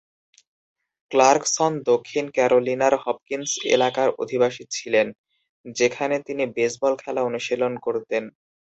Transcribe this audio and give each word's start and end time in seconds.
Clarkson 1.11 1.71
দক্ষিণ 1.83 2.25
ক্যারোলিনার 2.31 2.93
Hopkins 3.03 3.49
এলাকার 3.67 4.09
অধিবাসী 4.19 4.63
ছিলেন। 4.71 5.07
সেখানে 5.75 6.15
তিনি 6.19 6.43
বেসবল 6.55 6.93
খেলা 6.95 7.21
অনুশীলন 7.23 7.73
করতেন। 7.77 8.23